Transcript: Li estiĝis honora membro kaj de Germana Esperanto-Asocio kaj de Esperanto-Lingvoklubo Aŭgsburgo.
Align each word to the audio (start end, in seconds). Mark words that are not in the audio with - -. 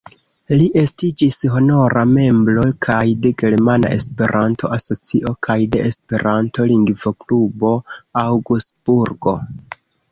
Li 0.59 0.67
estiĝis 0.83 1.35
honora 1.55 2.05
membro 2.13 2.63
kaj 2.87 3.03
de 3.27 3.33
Germana 3.43 3.93
Esperanto-Asocio 3.99 5.37
kaj 5.49 5.61
de 5.77 5.85
Esperanto-Lingvoklubo 5.93 7.77
Aŭgsburgo. 8.27 9.39